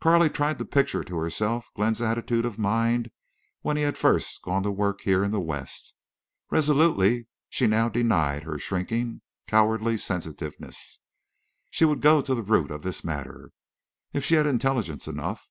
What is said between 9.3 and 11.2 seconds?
cowardly sensitiveness.